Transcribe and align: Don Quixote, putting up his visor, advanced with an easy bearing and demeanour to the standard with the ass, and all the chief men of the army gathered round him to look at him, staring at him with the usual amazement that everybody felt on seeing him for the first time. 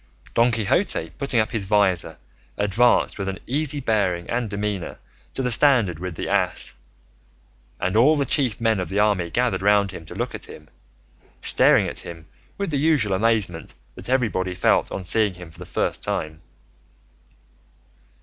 Don 0.33 0.51
Quixote, 0.51 1.11
putting 1.19 1.39
up 1.39 1.51
his 1.51 1.65
visor, 1.65 2.17
advanced 2.57 3.19
with 3.19 3.29
an 3.29 3.37
easy 3.45 3.79
bearing 3.79 4.27
and 4.31 4.49
demeanour 4.49 4.97
to 5.35 5.43
the 5.43 5.51
standard 5.51 5.99
with 5.99 6.15
the 6.15 6.27
ass, 6.27 6.73
and 7.79 7.95
all 7.95 8.15
the 8.15 8.25
chief 8.25 8.59
men 8.59 8.79
of 8.79 8.89
the 8.89 8.97
army 8.97 9.29
gathered 9.29 9.61
round 9.61 9.91
him 9.91 10.03
to 10.07 10.15
look 10.15 10.33
at 10.33 10.45
him, 10.45 10.69
staring 11.39 11.87
at 11.87 11.99
him 11.99 12.25
with 12.57 12.71
the 12.71 12.77
usual 12.79 13.13
amazement 13.13 13.75
that 13.93 14.09
everybody 14.09 14.53
felt 14.53 14.91
on 14.91 15.03
seeing 15.03 15.35
him 15.35 15.51
for 15.51 15.59
the 15.59 15.67
first 15.67 16.01
time. 16.01 16.41